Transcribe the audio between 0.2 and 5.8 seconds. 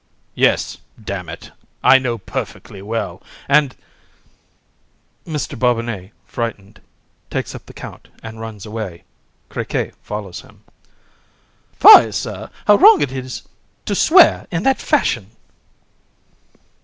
Yes, d it, I know perfectly well; and... MR.